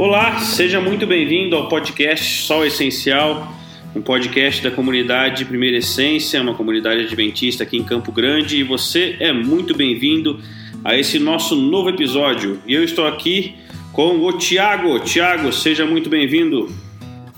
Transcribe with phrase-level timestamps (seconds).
[0.00, 3.52] Olá, seja muito bem-vindo ao podcast Sol Essencial,
[3.94, 9.16] um podcast da comunidade Primeira Essência, uma comunidade adventista aqui em Campo Grande, e você
[9.20, 10.40] é muito bem-vindo
[10.82, 12.62] a esse nosso novo episódio.
[12.66, 13.56] E eu estou aqui
[13.92, 14.98] com o Tiago.
[15.00, 16.70] Tiago, seja muito bem-vindo.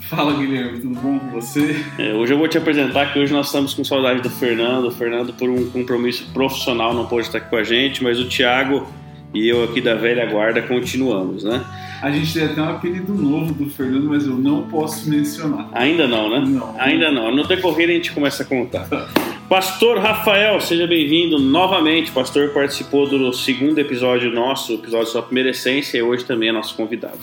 [0.02, 1.84] Fala Guilherme, tudo bom com você?
[1.98, 4.86] É, hoje eu vou te apresentar que hoje nós estamos com saudade do Fernando.
[4.86, 8.28] O Fernando, por um compromisso profissional, não pôde estar aqui com a gente, mas o
[8.28, 8.86] Tiago
[9.34, 11.64] e eu aqui da velha guarda continuamos, né?
[12.02, 15.68] A gente tem até um apelido novo do Fernando, mas eu não posso mencionar.
[15.70, 16.44] Ainda não, né?
[16.44, 16.74] Não.
[16.76, 17.30] Ainda não.
[17.30, 18.88] No decorrer a gente começa a contar.
[19.48, 22.10] Pastor Rafael, seja bem-vindo novamente.
[22.10, 26.48] O pastor participou do segundo episódio nosso, o episódio Sua Primeira Essência, e hoje também
[26.48, 27.18] é nosso convidado.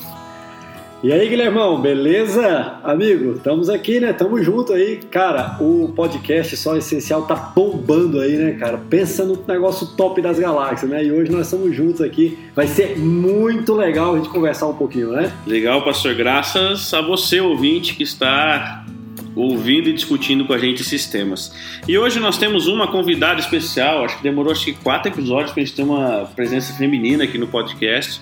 [1.01, 2.77] E aí, Guilhermão, beleza?
[2.83, 4.11] Amigo, estamos aqui, né?
[4.11, 4.97] Tamo junto aí.
[5.09, 8.77] Cara, o podcast Só Essencial tá bombando aí, né, cara?
[8.77, 11.05] Pensa no negócio top das galáxias, né?
[11.05, 12.37] E hoje nós estamos juntos aqui.
[12.53, 15.31] Vai ser muito legal a gente conversar um pouquinho, né?
[15.47, 16.13] Legal, pastor.
[16.15, 18.85] Graças a você, ouvinte, que está
[19.33, 21.55] ouvindo e discutindo com a gente esses temas.
[21.87, 24.03] E hoje nós temos uma convidada especial.
[24.03, 27.37] Acho que demorou acho que quatro episódios para a gente ter uma presença feminina aqui
[27.37, 28.19] no podcast.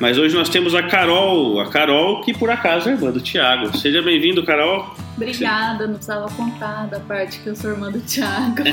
[0.00, 3.76] Mas hoje nós temos a Carol, a Carol que por acaso é irmã do Tiago.
[3.76, 4.94] Seja bem-vindo, Carol.
[5.16, 8.64] Obrigada, não precisava contar da parte que eu sou irmã do Thiago.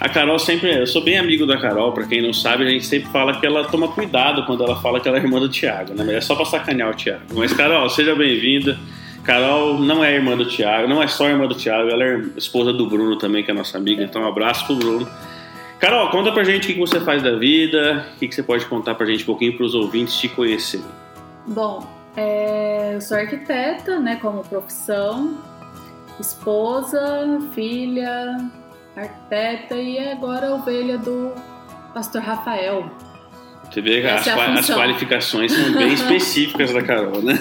[0.00, 2.84] A Carol sempre, eu sou bem amigo da Carol, pra quem não sabe, a gente
[2.84, 5.94] sempre fala que ela toma cuidado quando ela fala que ela é irmã do Tiago,
[5.94, 6.16] né?
[6.16, 7.22] É só pra sacanear o Tiago.
[7.34, 8.76] Mas Carol, seja bem-vinda.
[9.22, 12.72] Carol não é irmã do Tiago, não é só irmã do Tiago, ela é esposa
[12.72, 15.08] do Bruno também, que é nossa amiga, então um abraço pro Bruno.
[15.82, 18.94] Carol, conta pra gente o que você faz da vida, o que você pode contar
[18.94, 20.86] pra gente um pouquinho pros ouvintes te conhecerem.
[21.44, 21.84] Bom,
[22.16, 25.38] é, eu sou arquiteta, né, como profissão,
[26.20, 28.48] esposa, filha,
[28.96, 31.32] arquiteta e agora ovelha do
[31.92, 32.88] pastor Rafael.
[33.68, 37.36] Você vê que as, é as qualificações são bem específicas da Carol, né?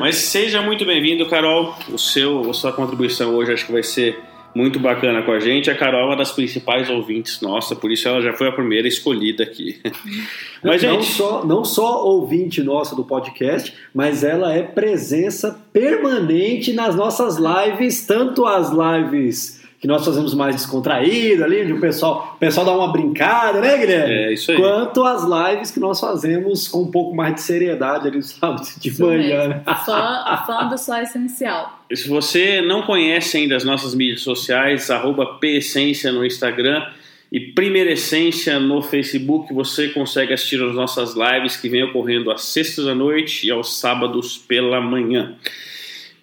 [0.00, 1.76] Mas seja muito bem-vindo, Carol.
[1.90, 4.20] O seu, a sua contribuição hoje acho que vai ser
[4.56, 5.70] muito bacana com a gente.
[5.70, 8.88] A Carol é uma das principais ouvintes nossa, por isso ela já foi a primeira
[8.88, 9.78] escolhida aqui.
[10.64, 16.72] Mas, não, gente, só, não só ouvinte nossa do podcast, mas ela é presença permanente
[16.72, 22.32] nas nossas lives, tanto as lives que nós fazemos mais descontraído ali, onde o pessoal,
[22.36, 24.14] o pessoal dá uma brincada, né, Guilherme?
[24.14, 24.56] É, isso aí.
[24.56, 28.66] Quanto as lives que nós fazemos com um pouco mais de seriedade ali no sábado
[28.78, 29.62] de Isso manhã, né?
[29.84, 31.84] Fã, fã do Só Essencial.
[31.92, 36.82] Se você não conhece ainda as nossas mídias sociais, arroba Pessência no Instagram
[37.30, 42.44] e Primeira Essência no Facebook, você consegue assistir as nossas lives que vêm ocorrendo às
[42.44, 45.34] sextas à noite e aos sábados pela manhã.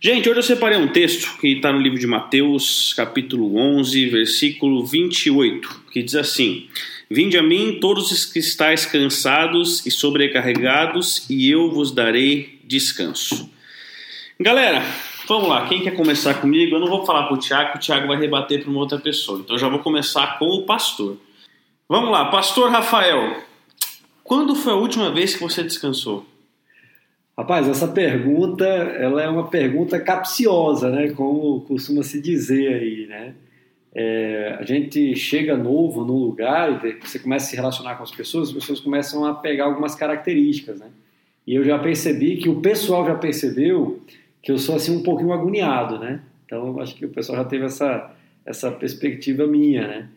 [0.05, 4.85] Gente, hoje eu separei um texto que está no livro de Mateus, capítulo 11, versículo
[4.85, 6.67] 28, que diz assim:
[7.09, 13.49] Vinde a mim todos os que estáis cansados e sobrecarregados, e eu vos darei descanso.
[14.37, 14.83] Galera,
[15.25, 15.69] vamos lá.
[15.69, 16.75] Quem quer começar comigo?
[16.75, 19.39] Eu não vou falar para o Tiago, o Tiago vai rebater para uma outra pessoa.
[19.39, 21.15] Então eu já vou começar com o pastor.
[21.87, 23.41] Vamos lá, pastor Rafael.
[24.21, 26.32] Quando foi a última vez que você descansou?
[27.35, 31.09] Rapaz, essa pergunta, ela é uma pergunta capciosa, né?
[31.11, 33.33] Como costuma se dizer aí, né?
[33.95, 38.11] É, a gente chega novo num lugar e você começa a se relacionar com as
[38.11, 40.89] pessoas, as pessoas começam a pegar algumas características, né?
[41.45, 43.99] E eu já percebi que o pessoal já percebeu
[44.41, 46.21] que eu sou assim um pouquinho agoniado, né?
[46.45, 48.13] Então acho que o pessoal já teve essa
[48.45, 50.09] essa perspectiva minha, né?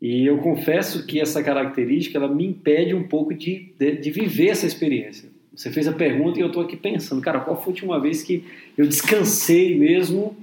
[0.00, 4.48] E eu confesso que essa característica ela me impede um pouco de, de, de viver
[4.48, 5.33] essa experiência.
[5.56, 8.22] Você fez a pergunta e eu estou aqui pensando, cara, qual foi a última vez
[8.22, 8.44] que
[8.76, 10.36] eu descansei mesmo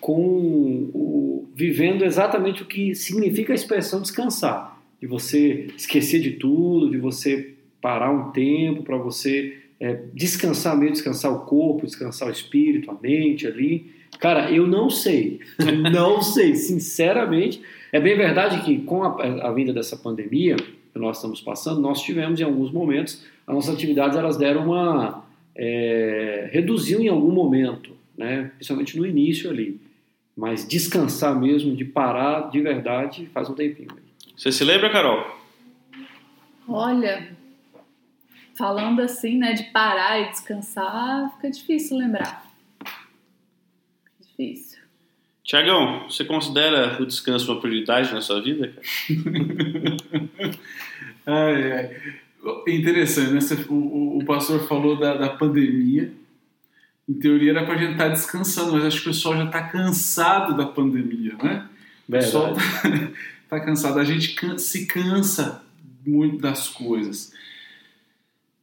[0.00, 6.90] com o, vivendo exatamente o que significa a expressão descansar, de você esquecer de tudo,
[6.90, 12.32] de você parar um tempo para você é, descansar mesmo, descansar o corpo, descansar o
[12.32, 13.90] espírito, a mente ali.
[14.18, 15.40] Cara, eu não sei,
[15.92, 17.60] não sei, sinceramente.
[17.92, 22.00] É bem verdade que com a, a vinda dessa pandemia que nós estamos passando, nós
[22.02, 27.96] tivemos em alguns momentos as nossas atividades elas deram uma é, reduziu em algum momento,
[28.16, 28.50] né?
[28.56, 29.80] Principalmente no início ali.
[30.36, 33.88] Mas descansar mesmo, de parar de verdade, faz um tempinho.
[34.36, 35.34] Você se lembra, Carol?
[36.68, 37.34] Olha,
[38.56, 42.44] falando assim, né, de parar e descansar, fica difícil lembrar.
[44.20, 44.78] Difícil.
[45.42, 48.74] Tiagão, você considera o descanso uma prioridade na sua vida?
[51.28, 51.96] Ai, ai.
[52.68, 53.64] Interessante, né?
[53.68, 56.12] O, pastor falou da, da pandemia.
[57.08, 60.56] Em teoria era pra gente estar descansando, mas acho que o pessoal já tá cansado
[60.56, 61.68] da pandemia, né?
[62.08, 63.06] O pessoal Verdade.
[63.06, 63.12] tá,
[63.58, 63.98] tá cansado.
[63.98, 65.62] A gente can- se cansa
[66.04, 67.32] muito das coisas.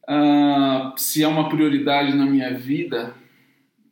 [0.08, 3.16] Ah, se é uma prioridade na minha vida,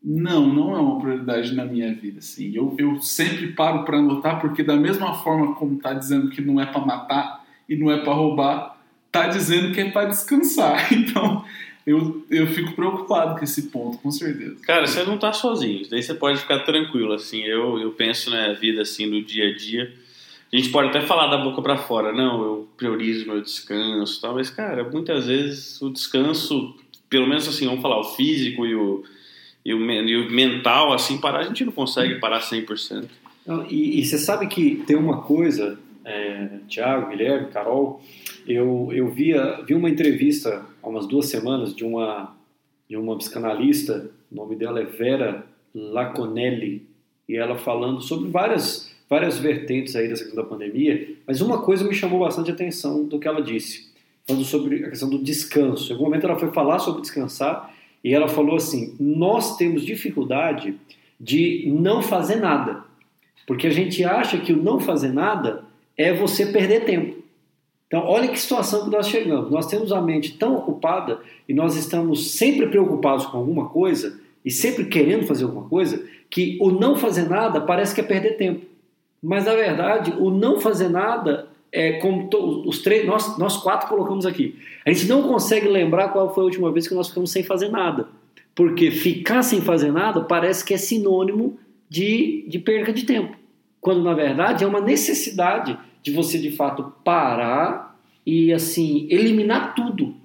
[0.04, 2.20] não, não é uma prioridade na minha vida.
[2.20, 2.54] Assim.
[2.54, 6.60] Eu, eu sempre paro para anotar, porque da mesma forma como está dizendo que não
[6.60, 8.71] é para matar e não é para roubar,
[9.12, 10.92] tá dizendo que é para descansar.
[10.94, 11.44] Então,
[11.86, 14.56] eu, eu fico preocupado com esse ponto, com certeza.
[14.62, 18.54] Cara, você não tá sozinho, daí você pode ficar tranquilo, assim, eu, eu penso na
[18.54, 19.92] vida, assim, no dia a dia,
[20.54, 24.36] a gente pode até falar da boca para fora, não, eu priorizo meu descanso tal,
[24.36, 26.76] mas, cara, muitas vezes o descanso,
[27.10, 29.04] pelo menos assim, vamos falar, o físico e o,
[29.66, 33.08] e o, e o mental, assim, parar, a gente não consegue parar 100%.
[33.46, 38.04] Não, e, e você sabe que tem uma coisa, é, Tiago, Guilherme, Carol,
[38.48, 42.36] eu, eu via, vi uma entrevista há umas duas semanas de uma,
[42.90, 46.86] de uma psicanalista, o nome dela é Vera Laconelli,
[47.28, 51.84] e ela falando sobre várias, várias vertentes aí dessa questão da pandemia, mas uma coisa
[51.84, 53.90] me chamou bastante atenção do que ela disse,
[54.28, 55.90] falando sobre a questão do descanso.
[55.90, 57.74] Em algum momento ela foi falar sobre descansar
[58.04, 60.76] e ela falou assim: nós temos dificuldade
[61.20, 62.84] de não fazer nada,
[63.46, 65.64] porque a gente acha que o não fazer nada
[65.96, 67.21] é você perder tempo.
[67.92, 69.52] Então, olha que situação que nós chegamos.
[69.52, 74.50] Nós temos a mente tão ocupada e nós estamos sempre preocupados com alguma coisa e
[74.50, 78.66] sempre querendo fazer alguma coisa que o não fazer nada parece que é perder tempo.
[79.22, 82.30] Mas, na verdade, o não fazer nada é como
[82.66, 84.56] os três, nós, nós quatro colocamos aqui.
[84.86, 87.68] A gente não consegue lembrar qual foi a última vez que nós ficamos sem fazer
[87.68, 88.08] nada.
[88.56, 91.60] Porque ficar sem fazer nada parece que é sinônimo
[91.90, 93.36] de, de perca de tempo.
[93.82, 100.16] Quando, na verdade, é uma necessidade de você de fato parar e assim eliminar tudo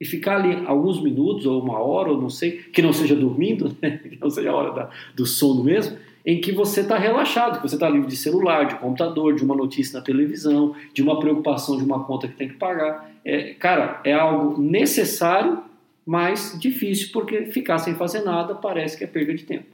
[0.00, 3.76] e ficar ali alguns minutos ou uma hora ou não sei que não seja dormindo,
[3.80, 3.98] né?
[3.98, 7.68] que não seja a hora da, do sono mesmo, em que você está relaxado, que
[7.68, 11.76] você está livre de celular, de computador, de uma notícia na televisão, de uma preocupação
[11.76, 13.10] de uma conta que tem que pagar.
[13.24, 15.62] É, cara, é algo necessário,
[16.04, 19.66] mas difícil porque ficar sem fazer nada parece que é perda de tempo.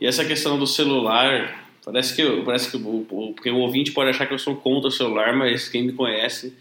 [0.00, 4.10] E essa questão do celular Parece que, eu, parece que o, porque o ouvinte pode
[4.10, 6.54] achar que eu sou contra o celular, mas quem me conhece,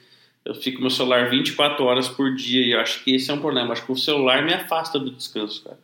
[0.45, 3.39] eu fico no celular 24 horas por dia e eu acho que esse é um
[3.39, 3.74] problema.
[3.74, 5.77] Acho que o celular me afasta do descanso, cara.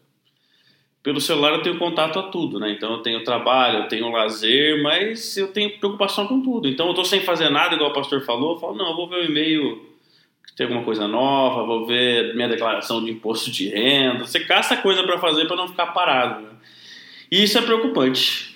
[1.03, 2.71] Pelo celular eu tenho contato a tudo, né?
[2.71, 6.69] Então eu tenho trabalho, eu tenho lazer, mas eu tenho preocupação com tudo.
[6.69, 9.09] Então eu tô sem fazer nada, igual o pastor falou, eu falo, não, eu vou
[9.09, 9.93] ver o e-mail
[10.55, 14.25] tem alguma coisa nova, vou ver minha declaração de imposto de renda.
[14.25, 16.43] Você caça coisa para fazer para não ficar parado.
[16.43, 16.49] Né?
[17.29, 18.52] E isso é preocupante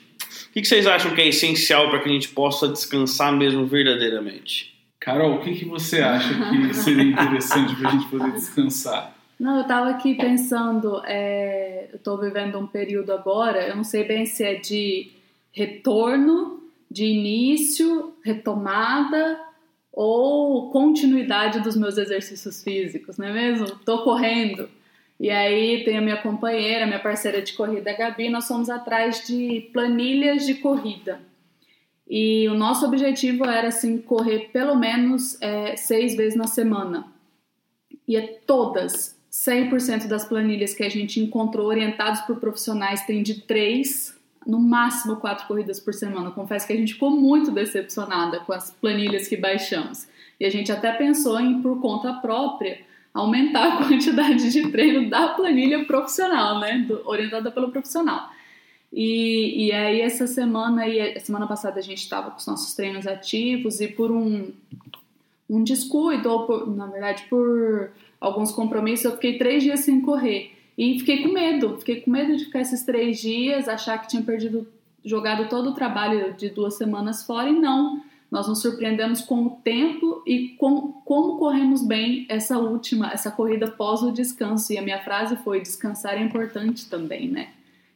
[0.58, 4.76] que, que vocês acham que é essencial para que a gente possa descansar mesmo verdadeiramente?
[5.00, 9.16] Carol, o que, que você acha que seria interessante para a gente poder descansar?
[9.40, 14.04] Não, eu estava aqui pensando, é, eu estou vivendo um período agora, eu não sei
[14.04, 15.12] bem se é de
[15.52, 19.40] retorno, de início, retomada
[19.94, 23.66] ou continuidade dos meus exercícios físicos, não é mesmo?
[23.66, 24.68] Estou correndo,
[25.20, 29.26] e aí tem a minha companheira, minha parceira de corrida, a Gabi, nós fomos atrás
[29.26, 31.20] de planilhas de corrida.
[32.10, 37.08] E o nosso objetivo era assim correr pelo menos é, seis vezes na semana.
[38.08, 43.42] E é todas, 100% das planilhas que a gente encontrou orientados por profissionais tem de
[43.42, 44.16] três,
[44.46, 46.32] no máximo quatro corridas por semana.
[46.32, 50.08] Confesso que a gente ficou muito decepcionada com as planilhas que baixamos.
[50.40, 52.80] E a gente até pensou em, por conta própria,
[53.14, 56.86] aumentar a quantidade de treino da planilha profissional, né?
[56.88, 58.30] Do, orientada pelo profissional.
[58.92, 63.06] E, e aí essa semana e semana passada a gente estava com os nossos treinos
[63.06, 64.52] ativos e por um,
[65.50, 70.54] um descuido, ou por, na verdade por alguns compromissos, eu fiquei três dias sem correr.
[70.78, 74.22] E fiquei com medo, fiquei com medo de ficar esses três dias, achar que tinha
[74.22, 74.68] perdido,
[75.04, 78.02] jogado todo o trabalho de duas semanas fora, e não.
[78.30, 83.72] Nós nos surpreendemos com o tempo e com como corremos bem essa última, essa corrida
[83.72, 84.74] pós o descanso.
[84.74, 87.50] E a minha frase foi: descansar é importante também, né?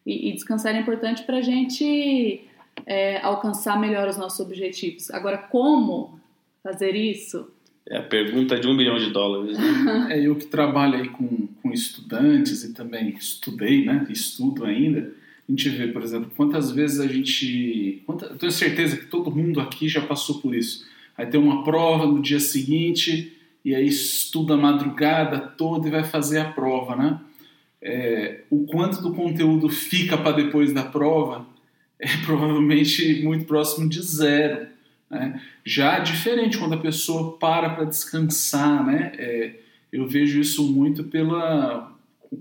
[0.06, 2.42] E, e descansar é importante para a gente
[2.86, 5.12] é, alcançar melhor os nossos objetivos.
[5.12, 6.20] Agora, como
[6.64, 7.52] fazer isso?
[7.86, 9.58] É a pergunta de um milhão de dólares.
[9.58, 10.08] Né?
[10.16, 14.08] é, eu que trabalho aí com, com estudantes e também estudei, né?
[14.10, 15.21] Estudo ainda
[15.52, 18.02] a gente vê, por exemplo, quantas vezes a gente.
[18.06, 20.86] Quanta, eu tenho certeza que todo mundo aqui já passou por isso.
[21.18, 26.06] Aí tem uma prova no dia seguinte e aí estuda a madrugada toda e vai
[26.06, 27.20] fazer a prova, né?
[27.82, 31.46] É, o quanto do conteúdo fica para depois da prova
[32.00, 34.68] é provavelmente muito próximo de zero.
[35.10, 35.42] Né?
[35.66, 39.12] Já diferente quando a pessoa para para descansar, né?
[39.18, 39.56] É,
[39.92, 41.91] eu vejo isso muito pela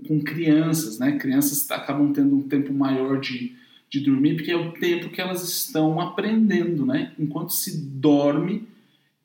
[0.07, 1.17] com crianças, né?
[1.17, 3.53] Crianças acabam tendo um tempo maior de,
[3.89, 7.13] de dormir porque é o tempo que elas estão aprendendo, né?
[7.19, 8.67] Enquanto se dorme,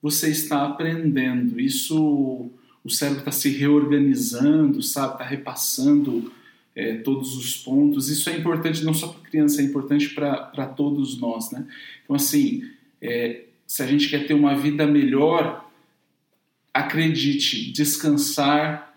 [0.02, 1.61] você está aprendendo.
[1.61, 2.50] Isso
[2.85, 5.14] o cérebro está se reorganizando, sabe?
[5.14, 6.32] Está repassando
[6.75, 8.08] é, todos os pontos.
[8.08, 11.66] Isso é importante não só para criança, é importante para todos nós, né?
[12.04, 12.62] Então, assim,
[13.00, 15.68] é, se a gente quer ter uma vida melhor,
[16.73, 18.96] acredite, descansar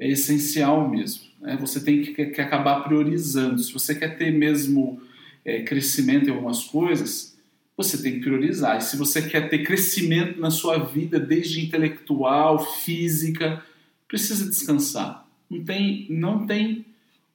[0.00, 1.22] é essencial mesmo.
[1.40, 1.56] Né?
[1.60, 3.62] Você tem que, que, acabar priorizando.
[3.62, 5.00] Se você quer ter mesmo
[5.44, 7.38] é, crescimento em algumas coisas,
[7.76, 8.78] você tem que priorizar.
[8.78, 13.62] E se você quer ter crescimento na sua vida, desde intelectual, física,
[14.08, 15.26] precisa descansar.
[15.48, 16.86] Não tem, não tem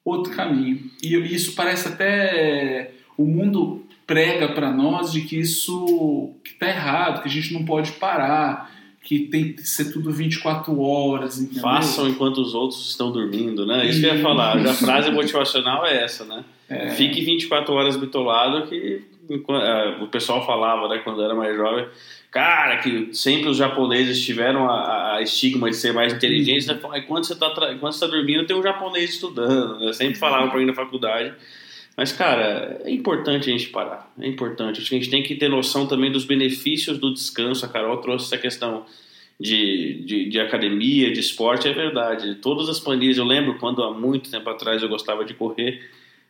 [0.04, 0.90] outro caminho.
[1.02, 7.28] E isso parece até o mundo prega para nós de que isso está errado, que
[7.28, 8.75] a gente não pode parar,
[9.06, 11.40] que tem que ser tudo 24 horas.
[11.40, 11.62] Entendeu?
[11.62, 13.86] Façam enquanto os outros estão dormindo, né?
[13.86, 14.58] Isso que eu ia falar.
[14.58, 16.44] A frase motivacional é essa, né?
[16.68, 16.90] É.
[16.90, 21.88] Fique 24 horas bitolado que é, o pessoal falava, né, quando era mais jovem,
[22.32, 26.80] cara, que sempre os japoneses tiveram a, a estigma de ser mais inteligentes, né?
[26.96, 29.94] Enquanto você está enquanto você tá dormindo, tem um japonês estudando, né?
[29.94, 31.32] Sempre falava para mim na faculdade.
[31.98, 34.12] Mas, cara, é importante a gente parar.
[34.20, 34.80] É importante.
[34.80, 37.66] Acho que a gente tem que ter noção também dos benefícios do descanso.
[37.66, 38.86] A Carol trouxe essa questão
[39.40, 42.36] de, de, de, academia, de esporte, é verdade.
[42.36, 45.82] Todas as planilhas, eu lembro quando há muito tempo atrás eu gostava de correr,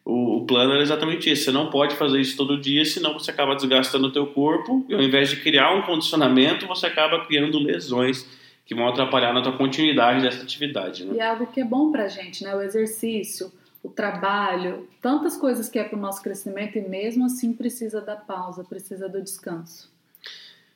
[0.03, 1.45] o, o, plano era exatamente isso.
[1.45, 4.93] Você não pode fazer isso todo dia, senão você acaba desgastando o teu corpo e
[4.93, 8.27] ao invés de criar um condicionamento, você acaba criando lesões
[8.65, 11.05] que vão atrapalhar na tua continuidade dessa atividade.
[11.05, 11.15] Né?
[11.15, 12.55] E é algo que é bom pra gente, né?
[12.55, 13.51] O exercício,
[13.86, 18.15] o trabalho, tantas coisas que é para o nosso crescimento e mesmo assim precisa da
[18.15, 19.94] pausa, precisa do descanso.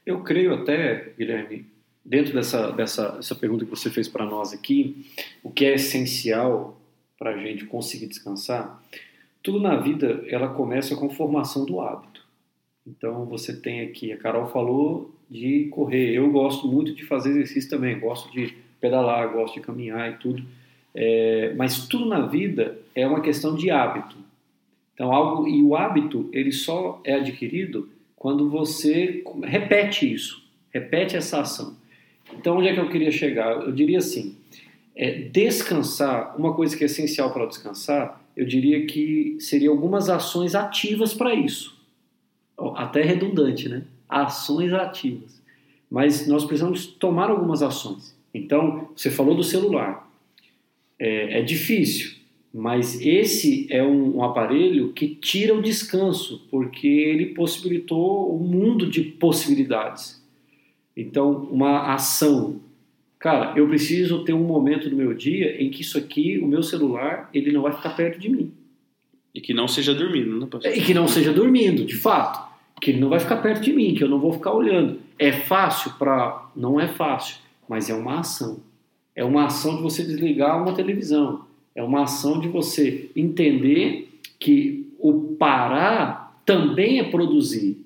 [0.05, 1.65] Eu creio até, Guilherme,
[2.05, 5.07] dentro dessa, dessa essa pergunta que você fez para nós aqui,
[5.41, 6.79] o que é essencial
[7.17, 8.79] para a gente conseguir descansar,
[9.41, 12.23] tudo na vida ela começa com formação do hábito.
[12.85, 17.71] Então você tem aqui, a Carol falou de correr, eu gosto muito de fazer exercício
[17.71, 20.43] também, gosto de pedalar, gosto de caminhar e tudo.
[20.93, 24.17] É, mas tudo na vida é uma questão de hábito.
[24.93, 31.39] Então, algo e o hábito ele só é adquirido quando você repete isso, repete essa
[31.39, 31.77] ação.
[32.33, 33.61] Então, onde é que eu queria chegar?
[33.61, 34.35] Eu diria assim:
[34.95, 40.53] é, descansar, uma coisa que é essencial para descansar, eu diria que seria algumas ações
[40.53, 41.79] ativas para isso.
[42.75, 43.83] Até redundante, né?
[44.07, 45.41] Ações ativas.
[45.89, 48.13] Mas nós precisamos tomar algumas ações.
[48.33, 50.08] Então, você falou do celular
[50.99, 52.19] é, é difícil,
[52.53, 58.87] mas esse é um, um, aparelho que tira o descanso, porque ele possibilitou um mundo
[58.87, 60.21] de possibilidades.
[60.97, 62.59] Então, uma ação.
[63.17, 66.63] Cara, eu preciso ter um momento no meu dia em que isso aqui, o meu
[66.63, 68.51] celular, ele não vai ficar perto de mim.
[69.33, 70.75] E que não seja dormindo, né, pastor?
[70.75, 72.49] E que não seja dormindo, de fato.
[72.81, 74.99] Que ele não vai ficar perto de mim, que eu não vou ficar olhando.
[75.17, 76.49] É fácil para.
[76.55, 77.37] Não é fácil,
[77.67, 78.59] mas é uma ação.
[79.19, 81.43] É uma ação de você desligar uma televisão.
[81.75, 87.85] É uma ação de você entender que o parar também é produzir.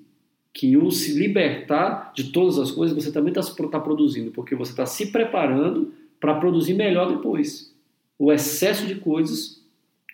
[0.53, 4.73] Que o se libertar de todas as coisas, você também está tá produzindo, porque você
[4.73, 7.73] está se preparando para produzir melhor depois.
[8.19, 9.59] O excesso de coisas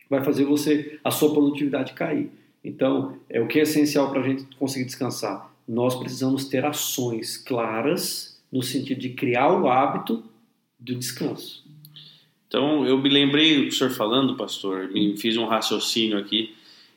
[0.10, 2.30] vai fazer você a sua produtividade cair.
[2.64, 5.54] Então, é o que é essencial para a gente conseguir descansar.
[5.68, 10.24] Nós precisamos ter ações claras no sentido de criar o hábito
[10.80, 11.64] do descanso.
[12.48, 16.56] Então, eu me lembrei do senhor falando, pastor, me fiz um raciocínio aqui.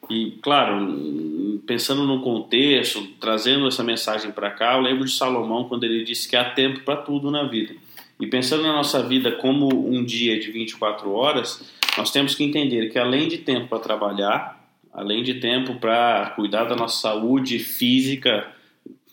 [0.08, 5.84] E, claro, pensando no contexto, trazendo essa mensagem para cá, eu lembro de Salomão quando
[5.84, 7.74] ele disse que há tempo para tudo na vida.
[8.18, 12.88] E pensando na nossa vida como um dia de 24 horas, nós temos que entender
[12.90, 14.62] que além de tempo para trabalhar,
[14.92, 18.50] além de tempo para cuidar da nossa saúde física,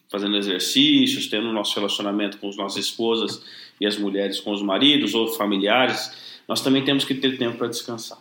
[0.09, 3.43] fazendo exercícios, tendo nosso relacionamento com as nossas esposas
[3.79, 7.67] e as mulheres com os maridos ou familiares, nós também temos que ter tempo para
[7.67, 8.17] descansar.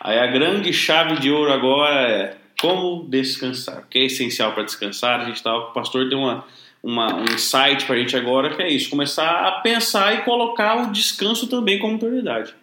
[0.00, 4.62] Aí a grande chave de ouro agora é como descansar, o que é essencial para
[4.62, 5.20] descansar.
[5.20, 6.44] A gente tava, o pastor deu uma,
[6.82, 10.88] uma, um insight para a gente agora que é isso, começar a pensar e colocar
[10.88, 12.54] o descanso também como prioridade.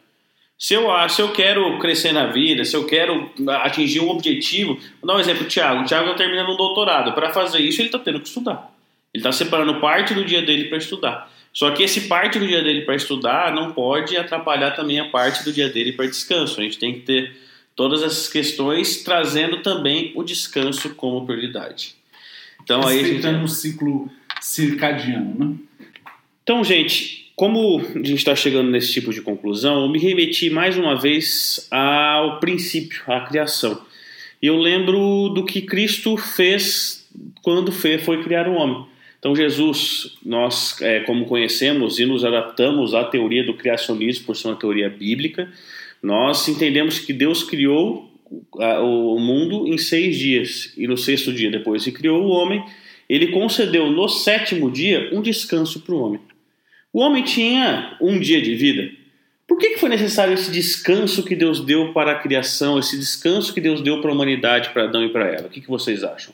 [0.58, 3.30] Se eu, se eu quero crescer na vida, se eu quero
[3.64, 5.82] atingir um objetivo, vou dar um exemplo, o Thiago.
[5.82, 7.12] O Thiago está terminando um doutorado.
[7.14, 8.74] Para fazer isso, ele está tendo que estudar.
[9.14, 11.30] Ele está separando parte do dia dele para estudar.
[11.54, 15.44] Só que esse parte do dia dele para estudar não pode atrapalhar também a parte
[15.44, 16.60] do dia dele para descanso.
[16.60, 17.38] A gente tem que ter
[17.76, 21.96] todas essas questões trazendo também o descanso como prioridade.
[22.64, 24.10] Então aí a gente um ciclo
[24.42, 25.56] circadiano, né?
[26.42, 30.78] Então, gente, como a gente está chegando nesse tipo de conclusão, eu me remeti mais
[30.78, 33.82] uma vez ao princípio, à criação.
[34.42, 37.08] E eu lembro do que Cristo fez
[37.42, 38.86] quando foi criar o homem.
[39.24, 44.50] Então, Jesus, nós, é, como conhecemos e nos adaptamos à teoria do criacionismo, por ser
[44.50, 45.50] uma teoria bíblica,
[46.02, 48.12] nós entendemos que Deus criou
[48.52, 52.66] o mundo em seis dias, e no sexto dia, depois que criou o homem,
[53.08, 56.20] ele concedeu no sétimo dia um descanso para o homem.
[56.92, 58.92] O homem tinha um dia de vida.
[59.48, 63.54] Por que, que foi necessário esse descanso que Deus deu para a criação, esse descanso
[63.54, 65.48] que Deus deu para a humanidade, para Adão e para Eva?
[65.48, 66.34] O que, que vocês acham?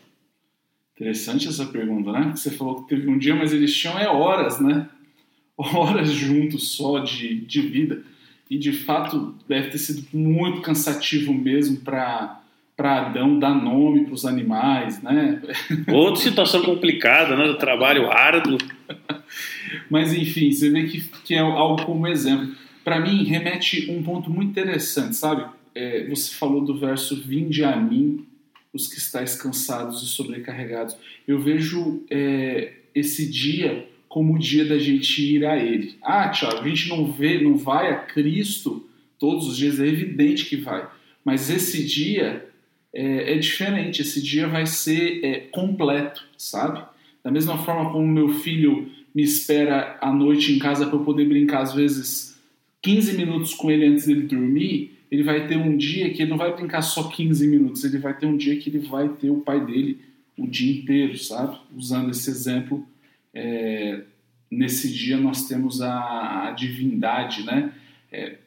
[0.99, 2.33] Interessante essa pergunta, né?
[2.35, 4.89] Você falou que teve um dia, mas eles tinham é horas, né?
[5.57, 8.03] Horas juntos só de, de vida.
[8.49, 12.35] E de fato deve ter sido muito cansativo mesmo para
[12.75, 15.41] para Adão dar nome para os animais, né?
[15.91, 17.45] Outra situação complicada, né?
[17.45, 18.57] Do trabalho árduo.
[19.91, 22.55] Mas enfim, você vê que, que é algo como exemplo.
[22.83, 25.45] Para mim, remete um ponto muito interessante, sabe?
[25.75, 28.25] É, você falou do verso Vinde a mim,
[28.73, 30.95] os que estáis cansados e sobrecarregados.
[31.27, 35.95] Eu vejo é, esse dia como o dia da gente ir a Ele.
[36.01, 38.87] Ah, Tiago, a gente não vê, não vai a Cristo
[39.19, 40.87] todos os dias, é evidente que vai.
[41.23, 42.47] Mas esse dia
[42.93, 46.83] é, é diferente, esse dia vai ser é, completo, sabe?
[47.23, 51.25] Da mesma forma como meu filho me espera à noite em casa para eu poder
[51.25, 52.39] brincar, às vezes
[52.81, 56.37] 15 minutos com ele antes dele dormir, ele vai ter um dia que ele não
[56.37, 59.41] vai brincar só 15 minutos, ele vai ter um dia que ele vai ter o
[59.41, 59.99] pai dele
[60.37, 61.57] o dia inteiro, sabe?
[61.75, 62.87] Usando esse exemplo,
[63.33, 64.01] é,
[64.49, 67.73] nesse dia nós temos a, a divindade, né?
[68.11, 68.37] É,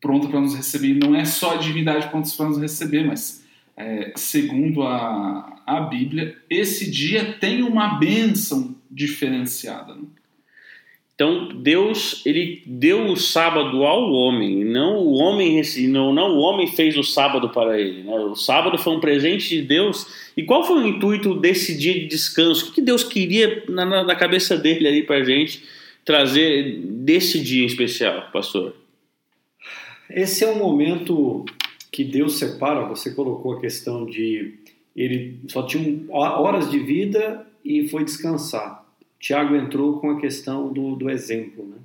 [0.00, 0.88] pronta para nos receber.
[0.88, 3.44] E não é só a divindade pronta para nos receber, mas
[3.76, 9.94] é, segundo a, a Bíblia, esse dia tem uma bênção diferenciada.
[9.94, 10.02] Né?
[11.22, 16.66] Então Deus ele deu o sábado ao homem, não o homem não, não o homem
[16.66, 18.02] fez o sábado para ele.
[18.02, 18.12] Né?
[18.12, 20.04] O sábado foi um presente de Deus.
[20.36, 22.70] E qual foi o intuito desse dia de descanso?
[22.70, 25.62] O que Deus queria na, na cabeça dele ali para gente
[26.04, 28.74] trazer desse dia em especial, pastor?
[30.10, 31.44] Esse é um momento
[31.92, 32.84] que Deus separa.
[32.86, 34.54] Você colocou a questão de
[34.96, 38.81] ele só tinha horas de vida e foi descansar.
[39.22, 41.64] Tiago entrou com a questão do, do exemplo.
[41.64, 41.76] Né?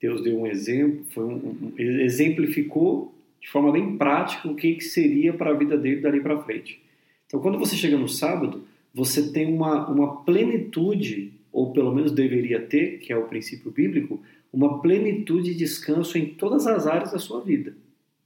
[0.00, 4.84] Deus deu um exemplo, foi um, um, exemplificou de forma bem prática o que, que
[4.84, 6.80] seria para a vida dele dali para frente.
[7.26, 8.62] Então, quando você chega no sábado,
[8.94, 14.22] você tem uma, uma plenitude, ou pelo menos deveria ter, que é o princípio bíblico,
[14.52, 17.74] uma plenitude de descanso em todas as áreas da sua vida.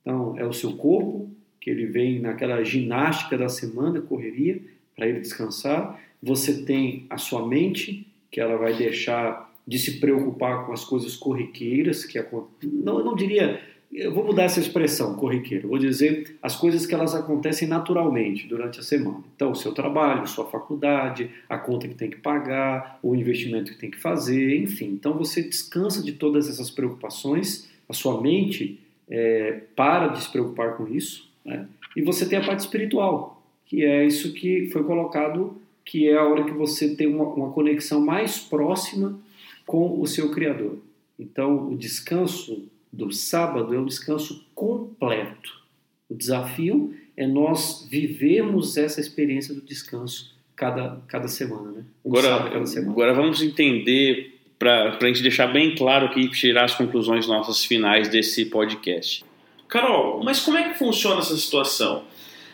[0.03, 4.61] Então, é o seu corpo, que ele vem naquela ginástica da semana, correria,
[4.95, 5.99] para ele descansar.
[6.23, 11.17] Você tem a sua mente, que ela vai deixar de se preocupar com as coisas
[11.17, 12.23] corriqueiras, que
[12.63, 13.61] não, eu não diria,
[13.93, 18.79] eu vou mudar essa expressão, corriqueira, vou dizer as coisas que elas acontecem naturalmente durante
[18.79, 19.25] a semana.
[19.35, 23.79] Então, o seu trabalho, sua faculdade, a conta que tem que pagar, o investimento que
[23.79, 24.87] tem que fazer, enfim.
[24.87, 30.77] Então, você descansa de todas essas preocupações, a sua mente é, para de se preocupar
[30.77, 31.67] com isso, né?
[31.97, 36.25] e você tem a parte espiritual, que é isso que foi colocado que é a
[36.25, 39.19] hora que você tem uma, uma conexão mais próxima
[39.65, 40.79] com o seu Criador.
[41.19, 45.63] Então, o descanso do sábado é um descanso completo.
[46.11, 51.85] O desafio é nós vivermos essa experiência do descanso cada, cada semana, né?
[52.05, 52.93] Um agora, cada semana.
[52.93, 57.65] agora vamos entender, para a gente deixar bem claro aqui e tirar as conclusões nossas
[57.65, 59.25] finais desse podcast.
[59.69, 62.05] Carol, mas como é que funciona essa situação?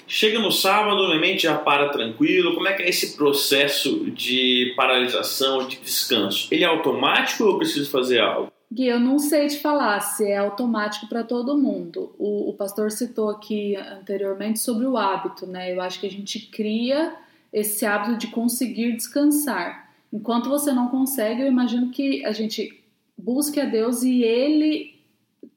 [0.07, 2.55] Chega no sábado, minha mente já para tranquilo.
[2.55, 6.49] Como é que é esse processo de paralisação, de descanso?
[6.51, 8.53] Ele é automático ou eu preciso fazer algo?
[8.73, 12.15] Gui, eu não sei te falar se é automático para todo mundo.
[12.19, 15.75] O, o, pastor citou aqui anteriormente sobre o hábito, né?
[15.75, 17.15] Eu acho que a gente cria
[17.53, 19.93] esse hábito de conseguir descansar.
[20.11, 22.83] Enquanto você não consegue, eu imagino que a gente
[23.17, 24.95] busque a Deus e Ele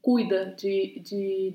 [0.02, 1.54] cuida de, de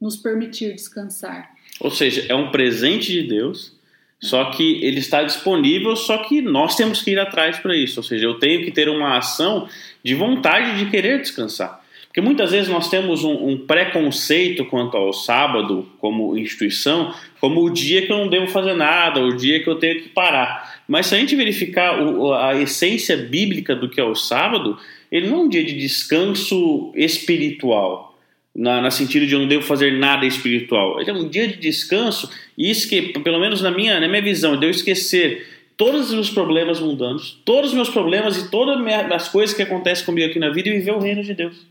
[0.00, 1.50] nos permitir descansar.
[1.80, 3.72] Ou seja, é um presente de Deus,
[4.20, 8.00] só que ele está disponível, só que nós temos que ir atrás para isso.
[8.00, 9.68] Ou seja, eu tenho que ter uma ação
[10.04, 11.80] de vontade de querer descansar.
[12.06, 17.70] Porque muitas vezes nós temos um, um preconceito quanto ao sábado como instituição, como o
[17.70, 20.82] dia que eu não devo fazer nada, o dia que eu tenho que parar.
[20.88, 24.76] Mas se a gente verificar o, a essência bíblica do que é o sábado,
[25.10, 28.09] ele não é um dia de descanso espiritual
[28.54, 31.00] na, na, sentido de eu não devo fazer nada espiritual.
[31.00, 34.58] É um dia de descanso e isso que, pelo menos na minha, na minha visão,
[34.58, 38.76] de eu esquecer todos os meus problemas mundanos, todos os meus problemas e todas
[39.12, 41.66] as coisas que acontecem comigo aqui na vida e viver o reino de Deus.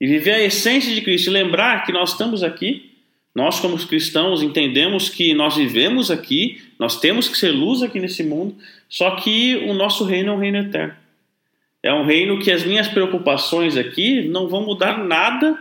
[0.00, 2.90] E viver a essência de Cristo e lembrar que nós estamos aqui
[3.34, 8.22] Nós, como cristãos, entendemos que nós vivemos aqui, nós temos que ser luz aqui nesse
[8.22, 8.56] mundo,
[8.88, 10.94] só que o nosso reino é um reino eterno.
[11.82, 15.58] É um reino que as minhas preocupações aqui não vão mudar nada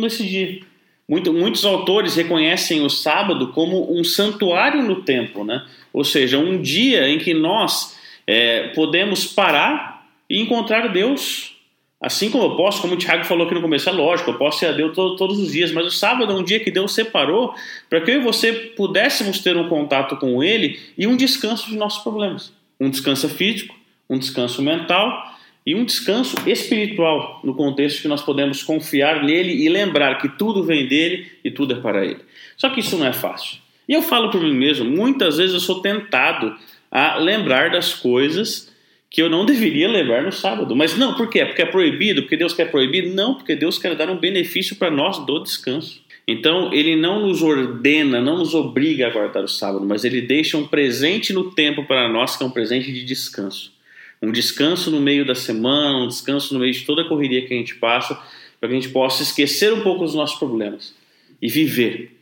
[0.00, 0.60] nesse dia.
[1.08, 5.64] Muito, muitos autores reconhecem o sábado como um santuário no templo, né?
[5.92, 11.56] ou seja, um dia em que nós é, podemos parar e encontrar Deus
[12.00, 14.60] Assim como eu posso, como o Tiago falou aqui no começo, é lógico, eu posso
[14.60, 16.94] ser a Deus todo, todos os dias, mas o sábado é um dia que Deus
[16.94, 17.52] separou
[17.90, 21.76] para que eu e você pudéssemos ter um contato com Ele e um descanso de
[21.76, 22.52] nossos problemas.
[22.78, 23.74] Um descanso físico,
[24.08, 25.36] um descanso mental
[25.68, 30.62] e um descanso espiritual, no contexto que nós podemos confiar nele e lembrar que tudo
[30.62, 32.20] vem dele e tudo é para ele.
[32.56, 33.58] Só que isso não é fácil.
[33.86, 36.56] E eu falo por mim mesmo, muitas vezes eu sou tentado
[36.90, 38.72] a lembrar das coisas
[39.10, 40.74] que eu não deveria levar no sábado.
[40.74, 41.44] Mas não, por quê?
[41.44, 42.22] Porque é proibido?
[42.22, 43.10] Porque Deus quer proibir?
[43.10, 46.00] Não, porque Deus quer dar um benefício para nós do descanso.
[46.26, 50.56] Então, ele não nos ordena, não nos obriga a guardar o sábado, mas ele deixa
[50.56, 53.76] um presente no tempo para nós, que é um presente de descanso.
[54.20, 57.54] Um descanso no meio da semana, um descanso no meio de toda a correria que
[57.54, 58.14] a gente passa,
[58.60, 60.94] para que a gente possa esquecer um pouco dos nossos problemas
[61.40, 62.16] e viver.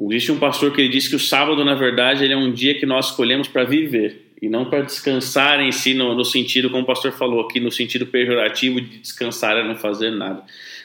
[0.00, 2.78] Existe um pastor que ele diz que o sábado, na verdade, ele é um dia
[2.78, 6.84] que nós escolhemos para viver e não para descansar em si, no, no, sentido, como
[6.84, 10.44] o pastor falou aqui, no sentido pejorativo de descansar é não fazer nada.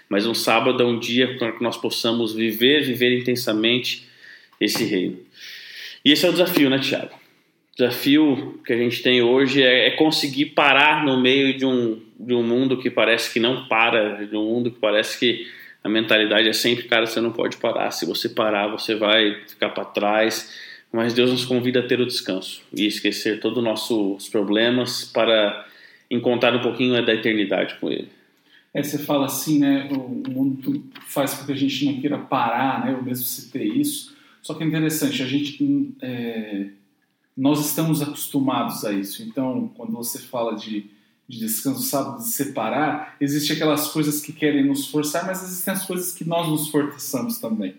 [0.09, 4.07] Mas um sábado é um dia para que nós possamos viver, viver intensamente
[4.59, 5.19] esse reino.
[6.03, 7.22] E esse é o desafio, né, Tiago?
[7.75, 12.33] Desafio que a gente tem hoje é, é, conseguir parar no meio de um, de
[12.33, 15.47] um mundo que parece que não para, de um mundo que parece que
[15.83, 17.91] a mentalidade é sempre, cara, você não pode parar.
[17.91, 20.49] Se você parar, você vai ficar para trás
[20.93, 25.65] mas Deus nos convida a ter o descanso e esquecer todos os nossos problemas para
[26.09, 28.09] encontrar um pouquinho da eternidade com Ele.
[28.71, 29.89] É, você fala assim, né?
[29.91, 32.93] O mundo faz com que a gente não queira parar, né?
[32.93, 34.15] Eu mesmo citei isso.
[34.43, 36.67] Só que é interessante, a gente, é,
[37.35, 39.23] nós estamos acostumados a isso.
[39.23, 40.89] Então, quando você fala de,
[41.27, 45.85] de descanso, sabe, de separar, existe aquelas coisas que querem nos forçar, mas existem as
[45.85, 47.75] coisas que nós nos forçamos também.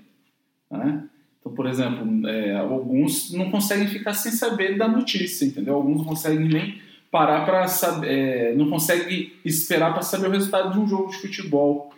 [0.70, 1.04] Né?
[1.40, 5.74] Então, por exemplo, é, alguns não conseguem ficar sem saber da notícia, entendeu?
[5.74, 10.72] Alguns não conseguem nem parar para saber, é, não conseguem esperar para saber o resultado
[10.72, 11.94] de um jogo de futebol.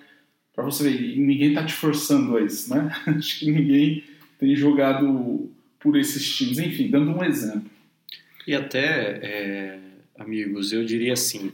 [0.52, 2.90] Para você ver, ninguém está te forçando a isso, né?
[3.06, 4.04] Acho que ninguém
[4.38, 5.50] tem jogado
[5.86, 6.58] por esses times.
[6.58, 7.70] Enfim, dando um exemplo.
[8.44, 9.78] E até, é,
[10.18, 11.52] amigos, eu diria assim: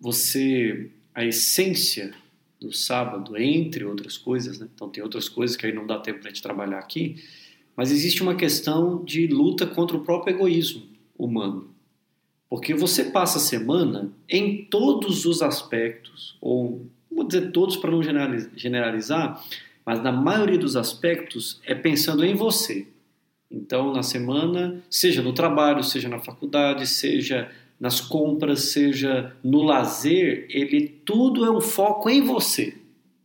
[0.00, 2.14] você, a essência
[2.58, 4.66] do sábado, entre outras coisas, né?
[4.74, 7.22] Então tem outras coisas que aí não dá tempo para a gente trabalhar aqui,
[7.76, 10.82] mas existe uma questão de luta contra o próprio egoísmo
[11.16, 11.70] humano.
[12.48, 18.00] Porque você passa a semana em todos os aspectos, ou vou dizer todos para não
[18.56, 19.44] generalizar,
[19.84, 22.88] mas na maioria dos aspectos é pensando em você.
[23.50, 30.46] Então, na semana, seja no trabalho, seja na faculdade, seja nas compras, seja no lazer,
[30.50, 32.74] ele tudo é um foco em você.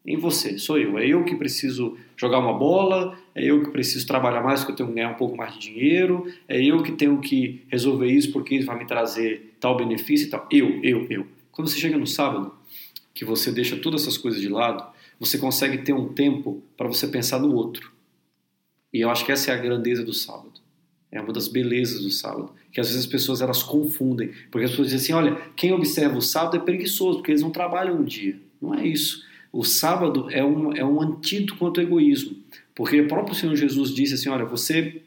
[0.06, 0.98] Em você, sou eu.
[0.98, 4.76] É eu que preciso jogar uma bola, é eu que preciso trabalhar mais porque eu
[4.76, 8.32] tenho que ganhar um pouco mais de dinheiro, é eu que tenho que resolver isso
[8.32, 10.48] porque isso vai me trazer tal benefício e tal.
[10.52, 11.28] Eu, eu, eu.
[11.52, 12.54] Quando você chega no sábado,
[13.14, 14.86] que você deixa todas essas coisas de lado,
[15.20, 17.93] você consegue ter um tempo para você pensar no outro.
[18.94, 20.62] E eu acho que essa é a grandeza do sábado.
[21.12, 24.72] É uma das belezas do sábado, que às vezes as pessoas elas confundem, porque as
[24.72, 28.04] pessoas dizem assim, olha, quem observa o sábado é preguiçoso, porque eles não trabalham um
[28.04, 28.40] dia.
[28.62, 29.24] Não é isso.
[29.52, 32.36] O sábado é um, é um antídoto contra o egoísmo,
[32.74, 35.04] porque o próprio Senhor Jesus disse assim, olha, você,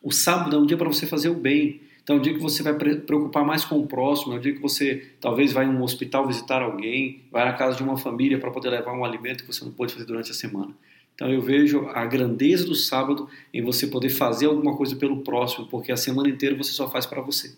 [0.00, 2.40] o sábado é um dia para você fazer o bem, então é um dia que
[2.40, 5.70] você vai preocupar mais com o próximo, é um dia que você talvez vai em
[5.70, 9.42] um hospital visitar alguém, vai na casa de uma família para poder levar um alimento
[9.42, 10.72] que você não pôde fazer durante a semana.
[11.14, 15.66] Então eu vejo a grandeza do sábado em você poder fazer alguma coisa pelo próximo,
[15.66, 17.54] porque a semana inteira você só faz para você.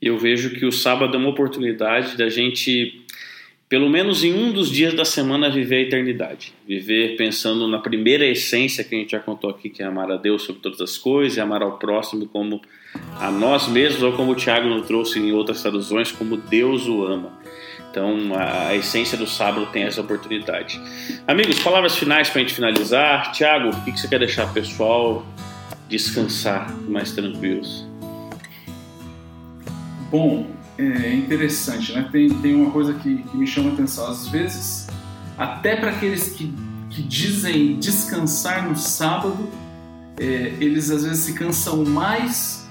[0.00, 3.02] Eu vejo que o sábado é uma oportunidade da gente,
[3.68, 6.52] pelo menos em um dos dias da semana, viver a eternidade.
[6.68, 10.16] Viver pensando na primeira essência que a gente já contou aqui, que é amar a
[10.16, 12.60] Deus sobre todas as coisas e amar ao próximo como
[13.18, 17.04] a nós mesmos, ou como o Tiago nos trouxe em outras traduções, como Deus o
[17.04, 17.35] ama.
[17.96, 20.78] Então, a, a, essência do sábado tem essa oportunidade.
[21.26, 23.32] Amigos, palavras finais para a gente finalizar.
[23.32, 25.24] Tiago, o que, que você quer deixar o pessoal
[25.88, 27.86] descansar mais tranquilos?
[30.10, 32.06] Bom, é interessante, né?
[32.12, 34.10] Tem, tem uma coisa que, que me chama a atenção.
[34.10, 34.88] Às vezes,
[35.38, 36.52] até para aqueles que,
[36.90, 39.48] que dizem descansar no sábado,
[40.20, 42.68] é, eles às vezes se cansam mais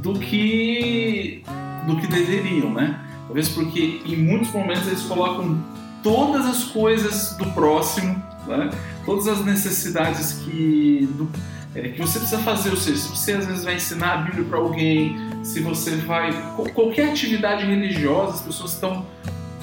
[0.00, 1.42] do que
[1.84, 3.01] do que deveriam, né?
[3.32, 5.58] Talvez porque em muitos momentos eles colocam
[6.02, 8.68] todas as coisas do próximo, né?
[9.06, 11.30] todas as necessidades que, do,
[11.74, 12.68] é, que você precisa fazer.
[12.68, 16.30] Ou seja, se você às vezes vai ensinar a Bíblia para alguém, se você vai.
[16.74, 19.06] qualquer atividade religiosa, as pessoas estão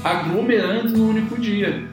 [0.04, 1.88] aglomerando no único dia.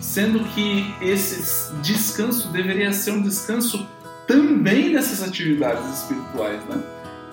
[0.00, 3.88] Sendo que esse descanso deveria ser um descanso
[4.28, 6.80] também dessas atividades espirituais, né?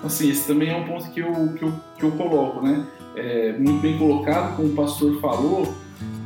[0.02, 2.84] Assim, esse também é um ponto que eu, que eu, que eu coloco, né?
[3.16, 5.74] É, muito bem colocado, como o pastor falou,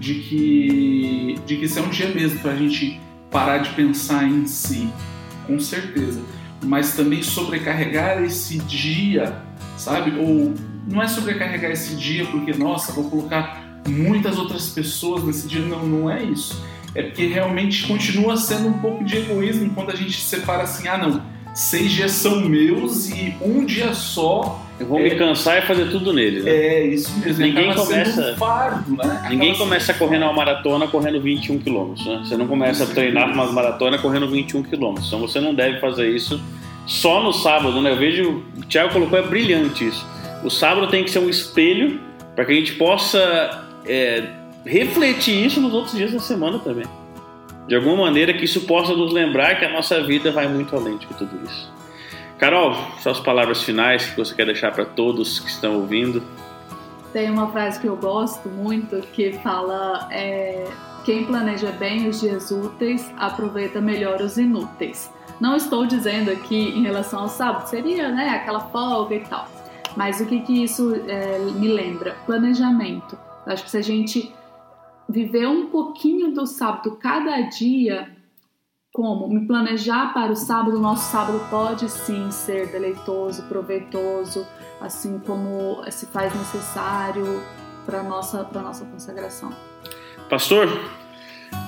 [0.01, 3.01] de que, de que esse é um dia mesmo para a gente
[3.31, 4.91] parar de pensar em si,
[5.47, 6.21] com certeza.
[6.65, 9.41] Mas também sobrecarregar esse dia,
[9.79, 10.19] sabe?
[10.19, 10.53] Ou
[10.91, 15.61] não é sobrecarregar esse dia porque, nossa, vou colocar muitas outras pessoas nesse dia.
[15.61, 16.61] Não, não é isso.
[16.95, 20.99] É porque realmente continua sendo um pouco de egoísmo quando a gente separa assim, ah
[20.99, 21.23] não,
[21.55, 24.67] seis dias são meus e um dia só.
[24.81, 26.51] Eu vou é, me cansar e fazer tudo nele, né?
[26.51, 27.45] É, isso mesmo.
[27.45, 28.33] Ninguém começa.
[28.33, 29.27] Um fardo, né?
[29.29, 31.95] Ninguém começa correndo uma maratona correndo 21 km.
[32.05, 32.23] Né?
[32.25, 34.95] Você não começa a treinar uma maratona correndo 21 km.
[35.07, 36.41] Então você não deve fazer isso
[36.87, 37.93] só no sábado, né?
[37.93, 38.43] Eu vejo.
[38.57, 40.07] O Thiago colocou, é brilhante isso.
[40.43, 42.01] O sábado tem que ser um espelho
[42.35, 44.25] para que a gente possa é,
[44.65, 46.87] refletir isso nos outros dias da semana também
[47.71, 50.99] de alguma maneira que isso possa nos lembrar que a nossa vida vai muito além
[50.99, 51.73] de tudo isso.
[52.41, 56.23] Carol, suas palavras finais que você quer deixar para todos que estão ouvindo.
[57.13, 60.67] Tem uma frase que eu gosto muito que fala: é,
[61.05, 65.13] quem planeja bem os dias úteis aproveita melhor os inúteis.
[65.39, 69.47] Não estou dizendo aqui em relação ao sábado, seria né, aquela folga e tal.
[69.95, 72.17] Mas o que, que isso é, me lembra?
[72.25, 73.19] Planejamento.
[73.45, 74.35] Acho que se a gente
[75.07, 78.09] viver um pouquinho do sábado cada dia,
[79.01, 84.47] como me planejar para o sábado, o nosso sábado pode sim ser deleitoso, proveitoso,
[84.79, 87.41] assim como se faz necessário
[87.87, 89.55] para nossa para nossa consagração.
[90.29, 90.69] Pastor,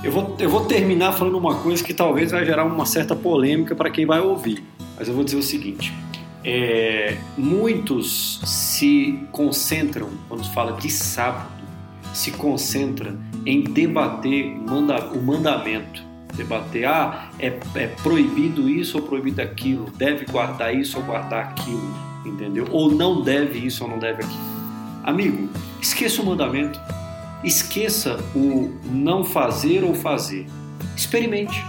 [0.04, 3.74] eu vou, eu vou terminar falando uma coisa que talvez vai gerar uma certa polêmica
[3.74, 4.62] para quem vai ouvir,
[4.98, 5.90] mas eu vou dizer o seguinte:
[6.44, 11.48] é, muitos se concentram quando fala de sábado,
[12.12, 13.16] se concentra
[13.46, 14.54] em debater
[15.14, 16.11] o mandamento.
[16.34, 21.94] Debater, ah, é, é proibido isso ou proibido aquilo, deve guardar isso ou guardar aquilo,
[22.24, 22.66] entendeu?
[22.70, 24.52] Ou não deve isso ou não deve aquilo.
[25.04, 25.48] Amigo,
[25.80, 26.80] esqueça o mandamento,
[27.44, 30.46] esqueça o não fazer ou fazer.
[30.96, 31.62] Experimente,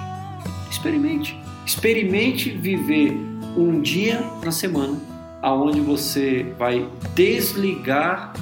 [0.69, 3.11] experimente, experimente viver
[3.57, 8.33] um dia na semana aonde você vai desligar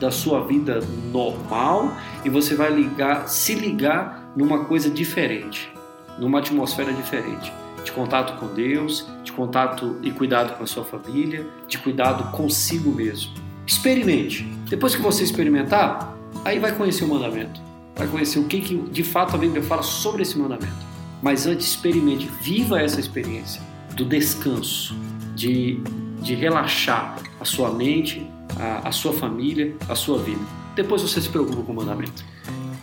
[0.00, 0.80] da sua vida
[1.12, 1.92] normal
[2.24, 5.72] e você vai ligar, se ligar numa coisa diferente,
[6.18, 7.52] numa atmosfera diferente,
[7.84, 12.90] de contato com Deus, de contato e cuidado com a sua família, de cuidado consigo
[12.90, 13.32] mesmo.
[13.66, 14.44] Experimente.
[14.68, 17.60] Depois que você experimentar, aí vai conhecer o mandamento,
[17.96, 20.88] vai conhecer o que, que de fato a Bíblia fala sobre esse mandamento.
[21.22, 23.60] Mas antes experimente, viva essa experiência
[23.94, 24.96] do descanso,
[25.34, 25.80] de,
[26.20, 28.26] de relaxar a sua mente,
[28.58, 30.40] a, a sua família, a sua vida.
[30.74, 32.24] Depois você se preocupa com o mandamento.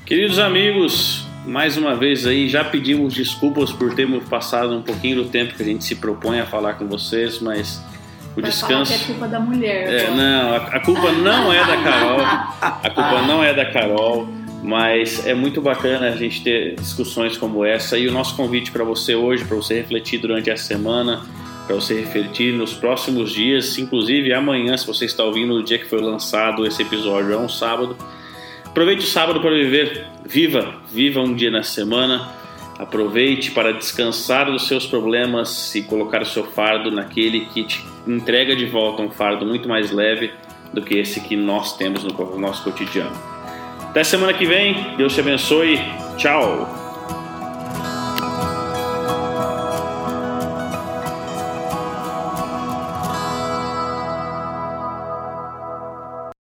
[0.06, 5.30] Queridos amigos, mais uma vez aí, já pedimos desculpas por termos passado um pouquinho do
[5.30, 7.82] tempo que a gente se propõe a falar com vocês, mas
[8.36, 8.94] o Vai descanso.
[8.94, 9.94] É culpa da mulher.
[9.94, 12.20] É, não, a, a, culpa não é da Carol.
[12.62, 14.28] A culpa não é da Carol,
[14.64, 17.98] mas é muito bacana a gente ter discussões como essa.
[17.98, 21.22] E o nosso convite para você hoje, para você refletir durante a semana,
[21.66, 25.86] para você refletir nos próximos dias, inclusive amanhã, se você está ouvindo no dia que
[25.86, 27.96] foi lançado esse episódio, é um sábado.
[28.76, 32.30] Aproveite o sábado para viver, viva, viva um dia na semana.
[32.78, 38.54] Aproveite para descansar dos seus problemas e colocar o seu fardo naquele que te entrega
[38.54, 40.34] de volta um fardo muito mais leve
[40.74, 43.16] do que esse que nós temos no nosso cotidiano.
[43.80, 45.80] Até semana que vem, Deus te abençoe.
[46.18, 46.85] Tchau!